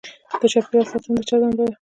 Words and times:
د 0.39 0.43
چاپیریال 0.53 0.85
ساتنه 0.91 1.15
د 1.17 1.19
چا 1.29 1.35
دنده 1.41 1.63
ده؟ 1.69 1.73